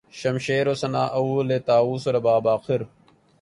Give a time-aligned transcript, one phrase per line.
[0.09, 2.81] شمشیر و سناں اول طاؤس و رباب آخر